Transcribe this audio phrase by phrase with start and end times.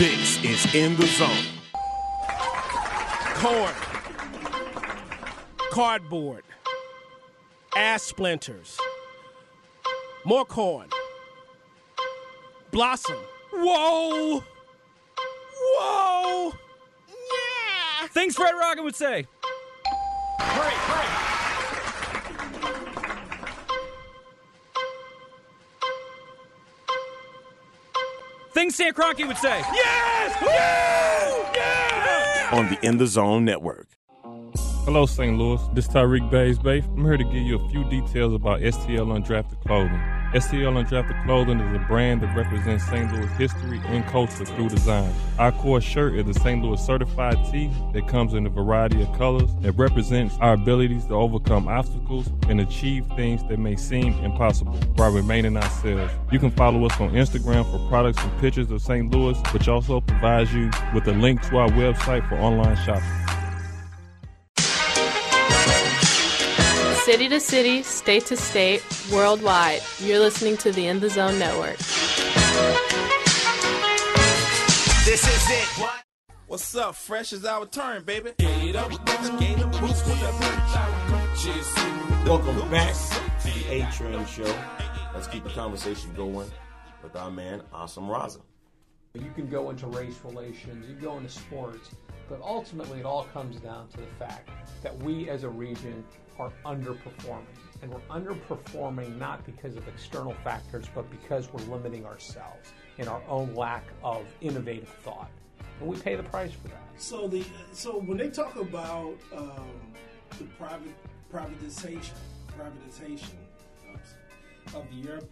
[0.00, 1.28] This is In the Zone.
[3.34, 3.74] Corn.
[5.70, 6.42] Cardboard.
[7.76, 8.78] Ass splinters.
[10.24, 10.88] More corn.
[12.70, 13.18] Blossom.
[13.52, 14.42] Whoa!
[15.78, 16.52] Whoa!
[17.06, 18.06] Yeah!
[18.08, 19.26] Things Fred Rocket would say.
[28.60, 29.58] Things Stan Kroenke would say.
[29.72, 30.36] Yes!
[30.42, 31.50] Yes!
[31.56, 32.58] Yeah!
[32.58, 33.88] On the In the Zone Network.
[34.84, 35.38] Hello, St.
[35.38, 35.62] Louis.
[35.72, 36.86] This is Tyreek Bays Bafe.
[36.88, 40.19] I'm here to give you a few details about STL Undrafted Clothing.
[40.32, 43.12] STL Undrafted Clothing is a brand that represents St.
[43.12, 45.12] Louis history and culture through design.
[45.40, 46.62] Our core shirt is a St.
[46.62, 51.14] Louis certified tee that comes in a variety of colors that represents our abilities to
[51.14, 56.12] overcome obstacles and achieve things that may seem impossible while remaining ourselves.
[56.30, 59.12] You can follow us on Instagram for products and pictures of St.
[59.12, 63.29] Louis, which also provides you with a link to our website for online shopping.
[67.10, 71.76] City to city, state to state, worldwide, you're listening to the In the Zone Network.
[75.04, 75.66] This is it.
[75.80, 76.04] What?
[76.46, 76.94] What's up?
[76.94, 78.30] Fresh is our turn, baby.
[78.38, 79.04] Welcome
[82.70, 82.94] back
[83.40, 84.54] to the A Train Show.
[85.12, 86.48] Let's keep the conversation going
[87.02, 88.40] with our man, Awesome Raza.
[89.14, 91.90] You can go into race relations, you go into sports,
[92.30, 94.48] but ultimately it all comes down to the fact
[94.82, 96.04] that we as a region
[96.38, 97.44] are underperforming.
[97.82, 103.20] And we're underperforming not because of external factors, but because we're limiting ourselves in our
[103.28, 105.30] own lack of innovative thought.
[105.80, 106.82] And we pay the price for that.
[106.96, 109.66] So the so when they talk about um,
[110.38, 110.94] the private
[111.32, 112.12] privatization
[112.56, 113.38] privatization
[114.74, 115.30] of, the airport,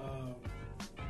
[0.00, 0.34] um,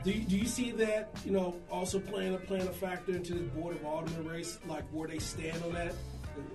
[0.02, 3.34] do you, do you see that you know also playing a playing a factor into
[3.34, 5.94] this board of alderman race, like where they stand on that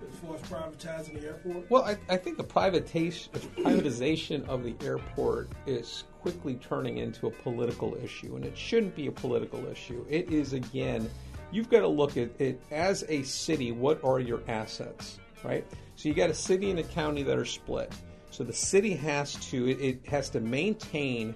[0.10, 1.70] as far as privatizing the airport?
[1.70, 7.96] Well, I, I think the privatization, of the airport is quickly turning into a political
[8.04, 10.06] issue, and it shouldn't be a political issue.
[10.10, 11.10] It is, again,
[11.52, 15.66] you've got to look at it as a city, what are your assets, right?
[15.96, 17.92] So you got a city and a county that are split.
[18.32, 21.36] So the city has to, it has to maintain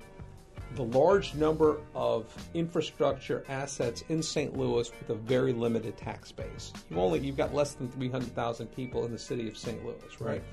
[0.75, 4.55] the large number of infrastructure assets in St.
[4.57, 6.71] Louis with a very limited tax base.
[6.89, 9.83] You've only you've got less than 300,000 people in the city of St.
[9.83, 10.29] Louis, right?
[10.29, 10.43] Right.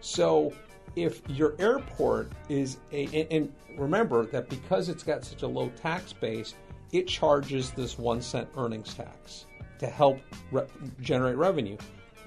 [0.00, 0.52] So
[0.96, 5.70] if your airport is a and, and remember that because it's got such a low
[5.70, 6.54] tax base,
[6.92, 9.46] it charges this 1 cent earnings tax
[9.78, 10.66] to help re-
[11.00, 11.76] generate revenue.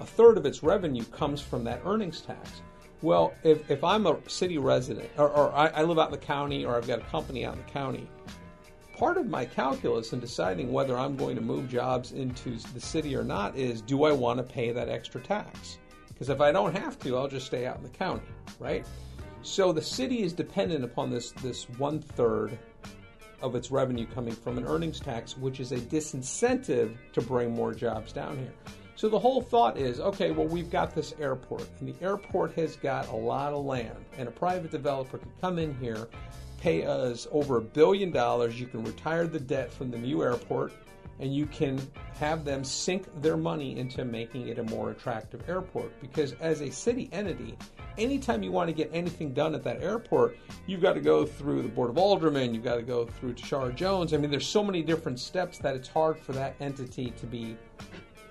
[0.00, 2.60] A third of its revenue comes from that earnings tax.
[3.02, 6.26] Well, if, if I'm a city resident, or, or I, I live out in the
[6.26, 8.08] county, or I've got a company out in the county,
[8.96, 13.14] part of my calculus in deciding whether I'm going to move jobs into the city
[13.14, 15.78] or not is do I want to pay that extra tax?
[16.08, 18.26] Because if I don't have to, I'll just stay out in the county,
[18.58, 18.86] right?
[19.42, 22.58] So the city is dependent upon this this one third
[23.42, 27.74] of its revenue coming from an earnings tax, which is a disincentive to bring more
[27.74, 28.54] jobs down here.
[28.96, 32.76] So the whole thought is okay, well, we've got this airport, and the airport has
[32.76, 36.08] got a lot of land, and a private developer could come in here,
[36.58, 38.58] pay us over a billion dollars.
[38.58, 40.72] You can retire the debt from the new airport,
[41.20, 41.78] and you can
[42.18, 45.92] have them sink their money into making it a more attractive airport.
[46.00, 47.58] Because as a city entity,
[47.98, 51.60] anytime you want to get anything done at that airport, you've got to go through
[51.60, 54.14] the Board of Aldermen, you've got to go through Tishaura Jones.
[54.14, 57.58] I mean, there's so many different steps that it's hard for that entity to be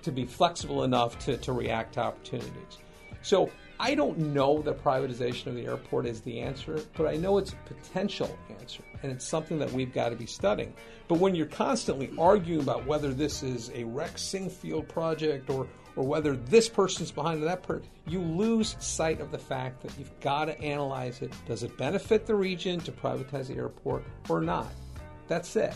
[0.05, 2.77] to be flexible enough to, to react to opportunities.
[3.21, 3.49] So
[3.79, 7.53] I don't know that privatization of the airport is the answer, but I know it's
[7.53, 10.73] a potential answer, and it's something that we've got to be studying.
[11.07, 15.67] But when you're constantly arguing about whether this is a Rex Sinquefield project or
[15.97, 20.19] or whether this person's behind that person, you lose sight of the fact that you've
[20.19, 21.31] got to analyze it.
[21.47, 24.67] Does it benefit the region to privatize the airport or not?
[25.29, 25.73] That's it.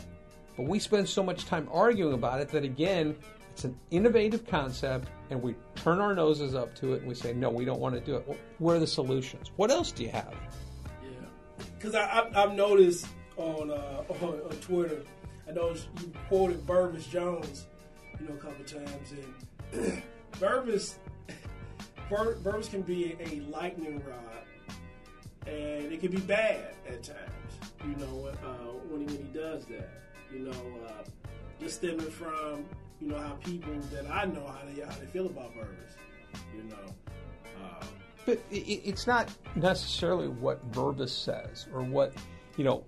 [0.57, 3.15] But we spend so much time arguing about it that again,
[3.59, 7.33] it's an innovative concept, and we turn our noses up to it and we say,
[7.33, 8.39] no, we don't want to do it.
[8.57, 9.51] What are the solutions?
[9.57, 10.33] What else do you have?
[11.03, 11.09] Yeah,
[11.77, 15.01] because I've noticed on, uh, on on Twitter,
[15.45, 17.65] I know you quoted Burvis Jones,
[18.17, 19.13] you know, a couple times,
[19.73, 20.03] and
[20.39, 20.97] Burvis
[22.09, 22.37] Bur-
[22.71, 24.77] can be a lightning rod,
[25.47, 27.73] and it can be bad at times.
[27.83, 29.89] You know, uh, when he when he does that,
[30.31, 31.03] you know, uh,
[31.59, 32.63] just stemming from
[33.01, 35.95] you know how people that I know how they how they feel about Burvis,
[36.55, 36.95] you know.
[37.61, 37.85] Uh,
[38.25, 42.13] But it's not necessarily what Verbus says or what,
[42.57, 42.83] you know,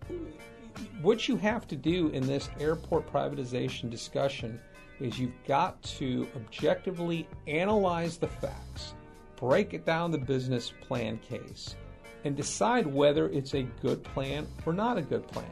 [1.01, 4.59] what you have to do in this airport privatization discussion
[4.99, 8.93] is you've got to objectively analyze the facts,
[9.35, 11.75] break it down the business plan case,
[12.23, 15.49] and decide whether it's a good plan or not a good plan.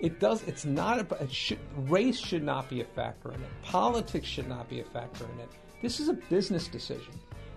[0.00, 0.42] It does.
[0.44, 0.98] It's not.
[0.98, 1.58] A, it should,
[1.88, 3.48] race should not be a factor in it.
[3.62, 5.48] Politics should not be a factor in it.
[5.82, 7.12] This is a business decision.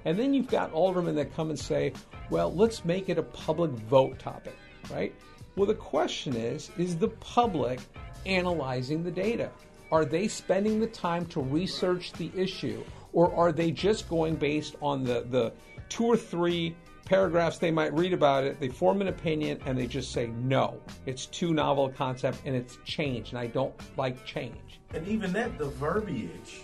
[0.05, 1.93] And then you've got aldermen that come and say,
[2.29, 4.55] "Well, let's make it a public vote topic."
[4.91, 5.15] Right?
[5.55, 7.79] Well, the question is: Is the public
[8.25, 9.49] analyzing the data?
[9.91, 14.75] Are they spending the time to research the issue, or are they just going based
[14.81, 15.53] on the the
[15.89, 16.75] two or three
[17.05, 20.79] paragraphs they might read about it, they form an opinion, and they just say, no,
[21.05, 24.79] it's too novel a concept and it's change, and I don't like change.
[24.93, 26.61] And even that, the verbiage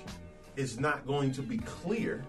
[0.55, 2.23] is not going to be clear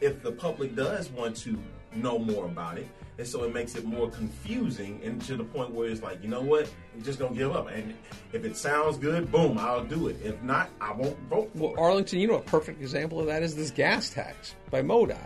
[0.00, 1.58] if the public does want to
[1.94, 2.88] know more about it.
[3.16, 6.28] And so it makes it more confusing and to the point where it's like, you
[6.28, 7.68] know what, I'm just gonna give up.
[7.68, 7.94] And
[8.32, 10.16] if it sounds good, boom, I'll do it.
[10.22, 11.74] If not, I won't vote for well.
[11.78, 15.16] Arlington, you know, a perfect example of that is this gas tax by MoDOT.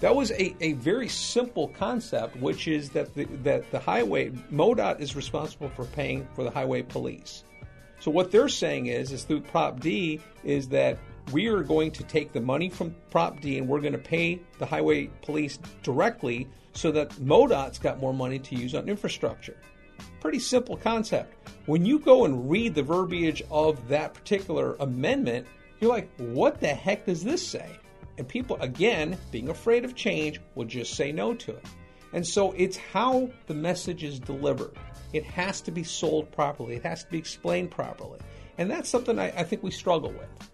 [0.00, 5.00] That was a, a very simple concept, which is that the, that the highway, MoDOT
[5.00, 7.44] is responsible for paying for the highway police.
[8.00, 10.98] So what they're saying is, is through Prop D, is that
[11.32, 14.40] we are going to take the money from Prop D and we're going to pay
[14.58, 19.56] the highway police directly so that MoDOT's got more money to use on infrastructure.
[20.20, 21.34] Pretty simple concept.
[21.64, 25.46] When you go and read the verbiage of that particular amendment,
[25.80, 27.70] you're like, what the heck does this say?
[28.18, 31.64] And people, again, being afraid of change, will just say no to it.
[32.12, 34.72] And so it's how the message is delivered.
[35.12, 38.18] It has to be sold properly, it has to be explained properly.
[38.58, 40.50] And that's something I, I think we struggle with.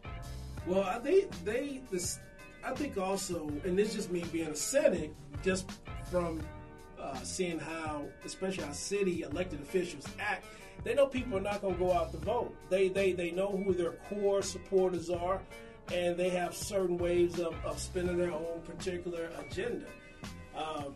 [0.67, 2.19] Well, they, they, this,
[2.65, 5.13] I think also, and this is just me being a cynic,
[5.43, 5.71] just
[6.11, 6.41] from
[7.01, 10.47] uh, seeing how, especially our city elected officials act,
[10.85, 12.55] they know people are not going to go out to vote.
[12.69, 15.41] They, they, they know who their core supporters are
[15.93, 19.87] and they have certain ways of, of spending their own particular agenda.
[20.57, 20.95] Um,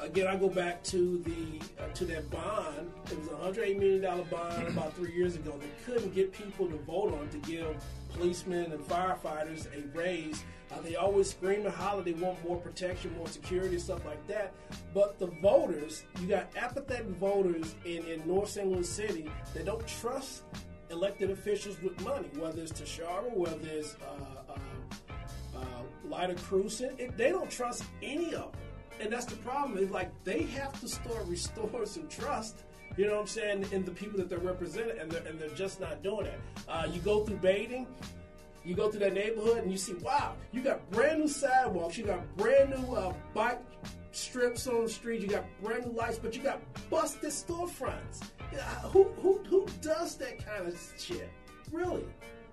[0.00, 2.90] again, I go back to the uh, to that bond.
[3.10, 5.58] It was a hundred eight million dollar bond about three years ago.
[5.58, 7.76] They couldn't get people to vote on to give
[8.12, 10.42] policemen and firefighters a raise.
[10.72, 14.52] Uh, they always scream and holler they want more protection, more security, stuff like that.
[14.92, 18.66] But the voters, you got apathetic voters in, in North St.
[18.68, 20.42] Louis City that don't trust
[20.90, 27.16] elected officials with money, whether it's Tishaura, whether it's uh, uh, uh, Lyda Krewson.
[27.16, 28.60] they don't trust any of them.
[29.00, 29.78] And that's the problem.
[29.78, 32.64] It's like they have to start restoring some trust.
[32.96, 33.66] You know what I'm saying?
[33.72, 36.38] In the people that they're representing, and they're, and they're just not doing that.
[36.68, 37.86] Uh, you go through Baden,
[38.64, 42.04] you go through that neighborhood, and you see, wow, you got brand new sidewalks, you
[42.04, 43.60] got brand new uh, bike
[44.12, 48.22] strips on the street, you got brand new lights, but you got busted storefronts.
[48.84, 51.30] Who, who, who does that kind of shit?
[51.72, 52.04] Really?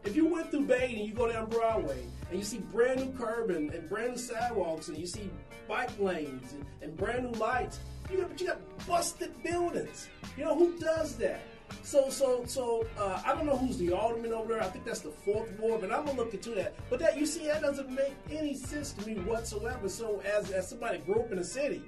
[0.03, 3.17] If you went through Bay and you go down Broadway and you see brand new
[3.17, 5.29] curb and, and brand new sidewalks and you see
[5.67, 7.79] bike lanes and, and brand new lights,
[8.11, 10.09] you got, but you got busted buildings.
[10.37, 11.41] You know who does that?
[11.83, 14.61] So, so, so, uh, I don't know who's the alderman over there.
[14.61, 16.75] I think that's the fourth ward, but I'm gonna look into that.
[16.89, 19.89] But that you see, that doesn't make any sense to me whatsoever.
[19.89, 21.81] So, as as somebody grew up in the city,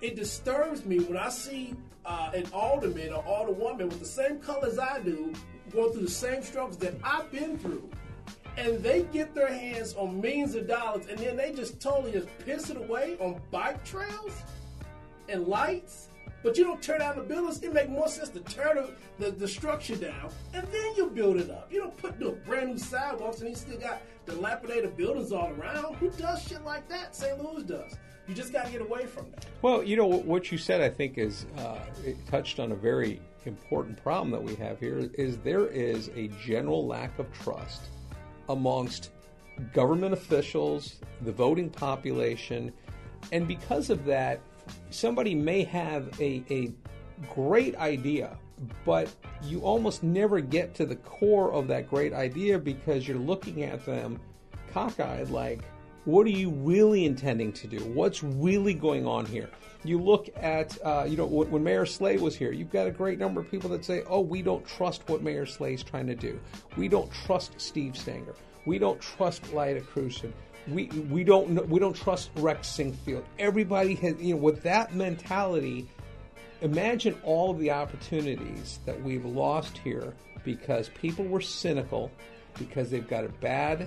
[0.00, 4.78] it disturbs me when I see uh, an alderman or alderwoman with the same colors
[4.78, 5.32] I do
[5.72, 7.88] going through the same struggles that I've been through.
[8.56, 12.28] And they get their hands on millions of dollars and then they just totally just
[12.44, 14.32] piss it away on bike trails
[15.28, 16.08] and lights.
[16.46, 17.60] But you don't tear down the buildings.
[17.60, 21.38] It makes more sense to tear the, the, the, structure down and then you build
[21.38, 21.72] it up.
[21.72, 25.96] You don't put the brand new sidewalks and you still got dilapidated buildings all around.
[25.96, 27.16] Who does shit like that?
[27.16, 27.42] St.
[27.42, 27.96] Louis does.
[28.28, 29.44] You just got to get away from that.
[29.60, 30.80] Well, you know what you said.
[30.80, 35.10] I think is uh, it touched on a very important problem that we have here.
[35.14, 37.88] Is there is a general lack of trust
[38.48, 39.10] amongst
[39.72, 42.72] government officials, the voting population,
[43.32, 44.40] and because of that,
[44.90, 46.72] somebody may have a, a
[47.34, 48.36] great idea,
[48.84, 49.08] but
[49.42, 53.84] you almost never get to the core of that great idea because you're looking at
[53.84, 54.20] them
[54.72, 55.60] cockeyed like
[56.06, 57.78] what are you really intending to do?
[57.86, 59.50] What's really going on here?
[59.84, 63.18] You look at, uh, you know, when Mayor Slay was here, you've got a great
[63.18, 66.14] number of people that say, oh, we don't trust what Mayor Slay is trying to
[66.14, 66.38] do.
[66.76, 68.36] We don't trust Steve Stenger.
[68.66, 70.32] We don't trust Lyda Krewson.
[70.68, 73.22] We, we don't we don't trust Rex Sinquefield.
[73.38, 75.88] Everybody has you know with that mentality.
[76.60, 82.10] Imagine all of the opportunities that we've lost here because people were cynical
[82.58, 83.86] because they've got a bad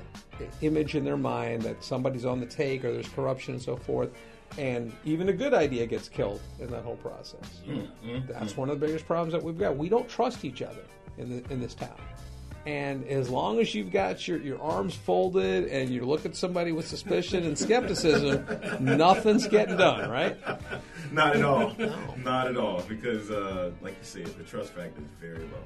[0.62, 4.12] image in their mind that somebody's on the take or there's corruption and so forth.
[4.58, 7.62] and even a good idea gets killed in that whole process.
[7.68, 8.32] Mm-hmm.
[8.32, 9.76] That's one of the biggest problems that we've got.
[9.78, 10.84] We don't trust each other
[11.18, 11.98] in the, in this town.
[12.70, 16.72] And as long as you've got your, your arms folded and you look at somebody
[16.72, 18.46] with suspicion and skepticism,
[18.80, 20.38] nothing's getting done, right?
[21.12, 21.76] Not at all.
[22.18, 22.84] Not at all.
[22.88, 25.66] Because, uh, like you said, the trust factor is very low.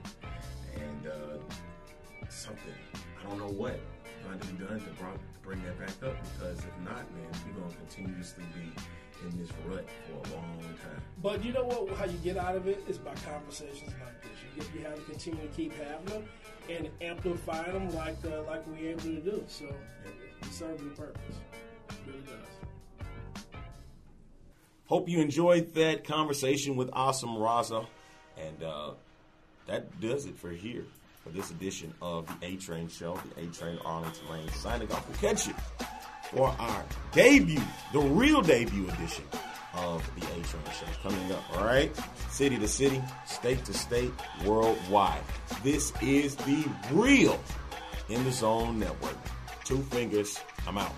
[0.75, 3.77] And uh, something, I don't know what,
[4.25, 6.15] going to be done to bring, bring that back up.
[6.23, 8.81] Because if not, man, we're going to continuously be
[9.23, 11.01] in this rut for a long time.
[11.21, 11.97] But you know what?
[11.97, 14.31] How you get out of it is by conversations like this.
[14.55, 16.23] You, get, you have to continue to keep having them
[16.69, 19.43] and amplify them like uh, like we're able to do.
[19.47, 19.65] So
[20.41, 21.35] it's serving the purpose.
[21.89, 23.53] It really does.
[24.85, 27.85] Hope you enjoyed that conversation with Awesome Raza.
[28.37, 28.91] And uh,
[29.67, 30.83] that does it for here
[31.23, 34.49] for this edition of the A Train Show, the A Train Arlington Lane.
[34.49, 35.07] Signing off.
[35.07, 35.53] We'll catch you
[36.33, 37.61] for our debut,
[37.91, 39.25] the real debut edition
[39.75, 40.85] of the A Train Show.
[41.01, 41.91] Coming up, all right?
[42.29, 44.11] City to city, state to state,
[44.45, 45.21] worldwide.
[45.63, 47.39] This is the real
[48.09, 49.17] In the Zone Network.
[49.63, 50.91] Two fingers, I'm out.